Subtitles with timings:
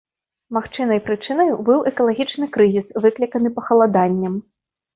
[0.55, 4.45] Магчымай прычынай быў экалагічны крызіс, выкліканы пахаладаннем.